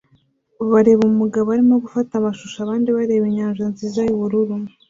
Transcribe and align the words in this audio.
bareba 0.71 1.03
umugabo 1.11 1.47
arimo 1.55 1.75
gufata 1.83 2.11
amashusho 2.15 2.57
abandi 2.61 2.89
bareba 2.97 3.25
inyanja 3.31 3.63
nziza 3.71 3.99
yubururu 4.07 4.55